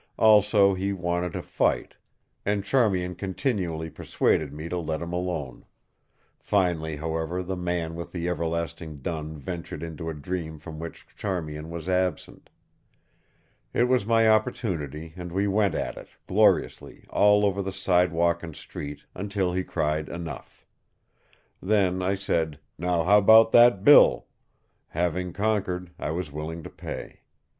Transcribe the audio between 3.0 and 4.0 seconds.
continually